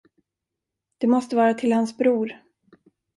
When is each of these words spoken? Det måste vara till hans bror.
Det 0.97 1.07
måste 1.07 1.35
vara 1.35 1.53
till 1.53 1.73
hans 1.73 1.97
bror. 1.97 2.41